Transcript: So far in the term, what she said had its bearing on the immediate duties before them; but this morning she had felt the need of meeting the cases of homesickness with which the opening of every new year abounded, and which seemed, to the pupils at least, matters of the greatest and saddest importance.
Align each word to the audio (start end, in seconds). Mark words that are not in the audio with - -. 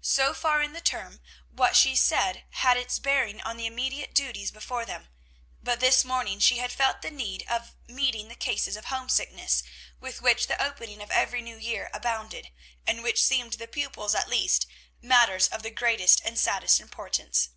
So 0.00 0.32
far 0.32 0.62
in 0.62 0.74
the 0.74 0.80
term, 0.80 1.20
what 1.50 1.74
she 1.74 1.96
said 1.96 2.44
had 2.50 2.76
its 2.76 3.00
bearing 3.00 3.40
on 3.40 3.56
the 3.56 3.66
immediate 3.66 4.14
duties 4.14 4.52
before 4.52 4.84
them; 4.84 5.08
but 5.60 5.80
this 5.80 6.04
morning 6.04 6.38
she 6.38 6.58
had 6.58 6.70
felt 6.70 7.02
the 7.02 7.10
need 7.10 7.44
of 7.48 7.74
meeting 7.88 8.28
the 8.28 8.36
cases 8.36 8.76
of 8.76 8.84
homesickness 8.84 9.64
with 9.98 10.22
which 10.22 10.46
the 10.46 10.62
opening 10.64 11.00
of 11.02 11.10
every 11.10 11.42
new 11.42 11.56
year 11.56 11.90
abounded, 11.92 12.52
and 12.86 13.02
which 13.02 13.24
seemed, 13.24 13.54
to 13.54 13.58
the 13.58 13.66
pupils 13.66 14.14
at 14.14 14.28
least, 14.28 14.68
matters 15.00 15.48
of 15.48 15.64
the 15.64 15.70
greatest 15.72 16.20
and 16.24 16.38
saddest 16.38 16.78
importance. 16.78 17.48